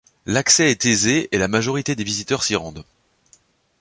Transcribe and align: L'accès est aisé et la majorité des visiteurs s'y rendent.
L'accès 0.25 0.71
est 0.71 0.83
aisé 0.87 1.29
et 1.31 1.37
la 1.37 1.47
majorité 1.47 1.95
des 1.95 2.03
visiteurs 2.03 2.41
s'y 2.43 2.55
rendent. 2.55 2.85